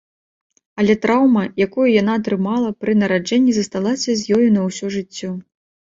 [0.83, 5.29] Але траўма, якую яна атрымала пры нараджэнні, засталася з ёю на ўсё жыццё.